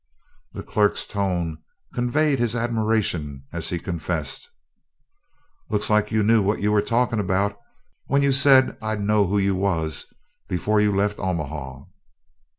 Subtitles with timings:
[0.53, 1.59] The clerk's tone
[1.93, 4.49] conveyed his admiration as he confessed:
[5.69, 7.55] "Looks like you knew what you was talkin' about
[8.07, 10.11] when you said I'd know who you was
[10.47, 11.83] before you left Omaha."